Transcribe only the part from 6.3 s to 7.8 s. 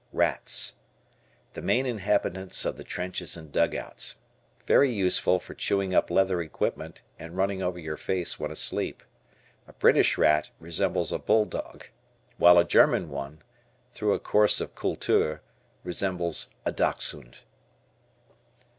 equipment and running over